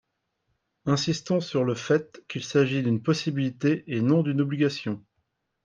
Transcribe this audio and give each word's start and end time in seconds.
Insistons 0.87 1.41
sur 1.41 1.63
le 1.63 1.75
fait 1.75 2.23
qu’il 2.27 2.43
s’agit 2.43 2.81
d’une 2.81 3.03
possibilité 3.03 3.83
et 3.85 4.01
non 4.01 4.23
d’une 4.23 4.41
obligation. 4.41 5.05